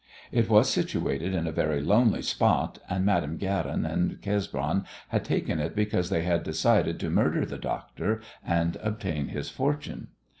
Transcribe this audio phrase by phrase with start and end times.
[0.31, 5.59] It was situated in a very lonely spot, and Madame Guerin and Cesbron had taken
[5.59, 10.07] it because they had decided to murder the doctor and obtain his fortune.